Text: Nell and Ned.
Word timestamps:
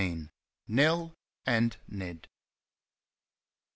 Nell 0.67 1.13
and 1.45 1.77
Ned. 1.87 2.27